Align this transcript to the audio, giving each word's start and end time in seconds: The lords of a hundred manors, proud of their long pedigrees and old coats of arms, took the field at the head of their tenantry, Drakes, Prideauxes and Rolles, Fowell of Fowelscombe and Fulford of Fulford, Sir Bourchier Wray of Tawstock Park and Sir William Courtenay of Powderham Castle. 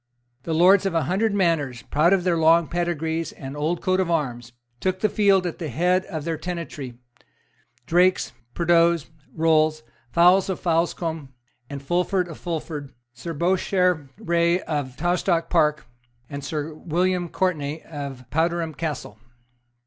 The 0.41 0.55
lords 0.55 0.87
of 0.87 0.95
a 0.95 1.03
hundred 1.03 1.31
manors, 1.35 1.83
proud 1.83 2.11
of 2.11 2.23
their 2.23 2.35
long 2.35 2.67
pedigrees 2.67 3.33
and 3.33 3.55
old 3.55 3.83
coats 3.83 4.01
of 4.01 4.09
arms, 4.09 4.51
took 4.79 4.99
the 5.01 5.09
field 5.09 5.45
at 5.45 5.59
the 5.59 5.69
head 5.69 6.05
of 6.05 6.23
their 6.25 6.39
tenantry, 6.39 6.95
Drakes, 7.85 8.31
Prideauxes 8.55 9.05
and 9.29 9.39
Rolles, 9.39 9.83
Fowell 10.11 10.39
of 10.39 10.59
Fowelscombe 10.59 11.29
and 11.69 11.83
Fulford 11.83 12.27
of 12.27 12.39
Fulford, 12.39 12.95
Sir 13.13 13.35
Bourchier 13.35 14.09
Wray 14.17 14.61
of 14.61 14.97
Tawstock 14.97 15.51
Park 15.51 15.85
and 16.27 16.43
Sir 16.43 16.73
William 16.73 17.29
Courtenay 17.29 17.83
of 17.83 18.27
Powderham 18.31 18.73
Castle. 18.73 19.19